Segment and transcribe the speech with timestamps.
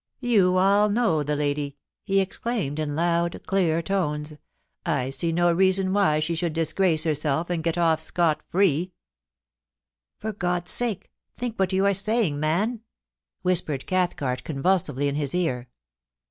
[0.19, 4.33] 'You all know the lady,' he exclaimed, in loud, clear I tones.
[4.63, 8.93] * I see no reason why she should disgrace herself and get off scot free'
[10.19, 12.81] *For God's sake, think what you are saying, man?
[13.43, 15.67] whispered Cathcart convulsively in his ear.